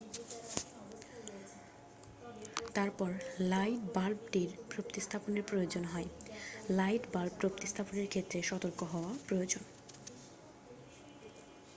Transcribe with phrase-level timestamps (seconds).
[2.75, 3.09] তারপর
[3.51, 6.09] লাইট বাল্বটি প্রতিস্থাপনের প্রয়োজন হয়
[6.69, 9.63] লাইট বাল্ব প্রতিস্থাপনের ক্ষেত্রে সতর্ক হওয়া প্রয়োজন